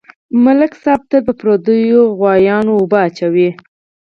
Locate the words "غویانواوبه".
2.17-2.97